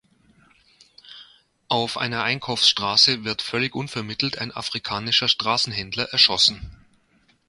Auf 1.67 1.97
einer 1.99 2.23
Einkaufsstraße 2.23 3.23
wird 3.23 3.43
völlig 3.43 3.75
unvermittelt 3.75 4.39
ein 4.39 4.51
afrikanischer 4.51 5.27
Straßenhändler 5.27 6.05
erschossen. 6.09 6.71